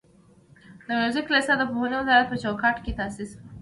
د 0.87 0.89
موزیک 0.99 1.27
لیسه 1.33 1.53
د 1.57 1.61
پوهنې 1.71 1.97
وزارت 2.01 2.27
په 2.29 2.37
چوکاټ 2.43 2.75
کې 2.83 2.97
تاسیس 2.99 3.29
شوه. 3.35 3.43